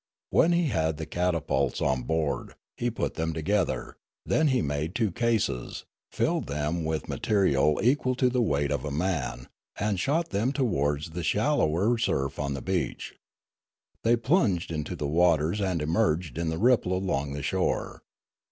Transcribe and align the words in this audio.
When 0.31 0.51
he 0.53 0.69
had 0.69 0.97
the 0.97 1.05
catapults 1.05 1.79
on 1.79 2.01
board, 2.01 2.55
he 2.75 2.89
put 2.89 3.13
them 3.13 3.33
together; 3.33 3.97
then 4.25 4.47
he 4.47 4.59
made 4.63 4.95
two 4.95 5.11
cases, 5.11 5.85
filled 6.11 6.47
them 6.47 6.83
with 6.83 7.07
material 7.07 7.79
equal 7.83 8.15
to 8.15 8.27
the 8.27 8.41
weight 8.41 8.71
of 8.71 8.83
a 8.83 8.89
man, 8.89 9.47
and 9.79 9.99
shot 9.99 10.31
them 10.31 10.53
towards 10.53 11.11
the 11.11 11.21
shallower 11.21 11.99
surf 11.99 12.39
on 12.39 12.55
the 12.55 12.63
beach. 12.63 13.13
They 14.03 14.15
plunged 14.15 14.71
into 14.71 14.95
the 14.95 15.05
waters 15.05 15.61
and 15.61 15.83
emerged 15.83 16.39
in 16.39 16.49
the 16.49 16.57
ripple 16.57 16.93
along 16.97 17.33
the 17.33 17.43
shore. 17.43 18.01